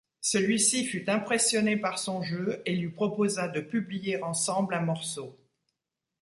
[0.21, 5.37] Celui-ci fut impressionné par son jeu, et lui proposa de publier ensemble un morceau.